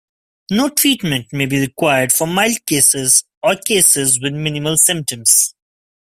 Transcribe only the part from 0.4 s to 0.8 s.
No